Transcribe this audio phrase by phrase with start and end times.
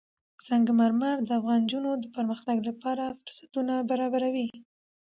[0.45, 4.49] سنگ مرمر د افغان نجونو د پرمختګ لپاره فرصتونه برابروي.